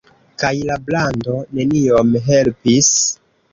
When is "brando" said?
0.85-1.37